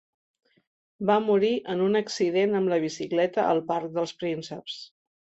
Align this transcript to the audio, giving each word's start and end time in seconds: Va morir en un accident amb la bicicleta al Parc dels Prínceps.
Va 1.09 1.17
morir 1.25 1.51
en 1.73 1.83
un 1.87 1.99
accident 1.99 2.59
amb 2.59 2.71
la 2.73 2.79
bicicleta 2.85 3.43
al 3.51 3.61
Parc 3.73 3.93
dels 3.99 4.15
Prínceps. 4.23 4.79